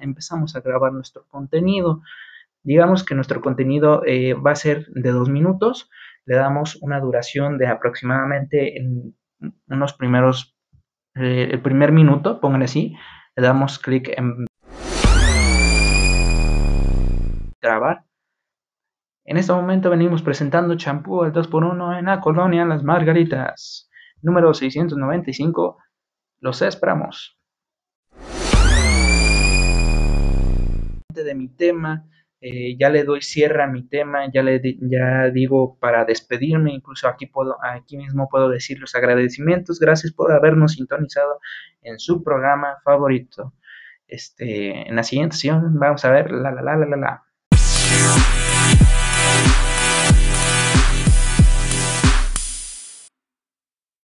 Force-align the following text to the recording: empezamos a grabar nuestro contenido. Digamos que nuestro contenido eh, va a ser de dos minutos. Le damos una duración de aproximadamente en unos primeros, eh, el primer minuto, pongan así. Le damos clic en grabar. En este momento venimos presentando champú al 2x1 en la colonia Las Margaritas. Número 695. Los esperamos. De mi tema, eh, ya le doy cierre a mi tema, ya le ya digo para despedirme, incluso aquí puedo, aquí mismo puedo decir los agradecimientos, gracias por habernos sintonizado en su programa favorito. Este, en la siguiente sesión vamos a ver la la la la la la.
empezamos 0.00 0.56
a 0.56 0.60
grabar 0.60 0.92
nuestro 0.92 1.26
contenido. 1.28 2.02
Digamos 2.62 3.04
que 3.04 3.14
nuestro 3.14 3.40
contenido 3.40 4.02
eh, 4.06 4.34
va 4.34 4.52
a 4.52 4.56
ser 4.56 4.86
de 4.88 5.10
dos 5.10 5.28
minutos. 5.28 5.90
Le 6.26 6.36
damos 6.36 6.76
una 6.82 7.00
duración 7.00 7.58
de 7.58 7.66
aproximadamente 7.66 8.78
en 8.78 9.16
unos 9.68 9.94
primeros, 9.94 10.56
eh, 11.14 11.48
el 11.50 11.62
primer 11.62 11.92
minuto, 11.92 12.40
pongan 12.40 12.62
así. 12.62 12.94
Le 13.36 13.42
damos 13.42 13.78
clic 13.78 14.08
en 14.16 14.46
grabar. 17.60 18.04
En 19.24 19.36
este 19.36 19.52
momento 19.52 19.90
venimos 19.90 20.22
presentando 20.22 20.76
champú 20.76 21.22
al 21.22 21.32
2x1 21.32 21.98
en 21.98 22.06
la 22.06 22.20
colonia 22.20 22.64
Las 22.64 22.82
Margaritas. 22.82 23.88
Número 24.22 24.52
695. 24.52 25.78
Los 26.40 26.62
esperamos. 26.62 27.39
De 31.24 31.34
mi 31.34 31.48
tema, 31.48 32.08
eh, 32.40 32.76
ya 32.78 32.88
le 32.90 33.04
doy 33.04 33.20
cierre 33.22 33.62
a 33.62 33.66
mi 33.66 33.86
tema, 33.86 34.30
ya 34.32 34.42
le 34.42 34.60
ya 34.80 35.30
digo 35.30 35.78
para 35.78 36.04
despedirme, 36.04 36.72
incluso 36.72 37.06
aquí 37.08 37.26
puedo, 37.26 37.56
aquí 37.62 37.96
mismo 37.98 38.28
puedo 38.30 38.48
decir 38.48 38.78
los 38.78 38.94
agradecimientos, 38.94 39.78
gracias 39.78 40.12
por 40.12 40.32
habernos 40.32 40.72
sintonizado 40.72 41.40
en 41.82 41.98
su 41.98 42.22
programa 42.24 42.78
favorito. 42.84 43.54
Este, 44.06 44.88
en 44.88 44.96
la 44.96 45.04
siguiente 45.04 45.36
sesión 45.36 45.78
vamos 45.78 46.04
a 46.04 46.10
ver 46.10 46.32
la 46.32 46.50
la 46.50 46.62
la 46.62 46.76
la 46.76 46.86
la 46.86 46.96
la. 46.96 47.29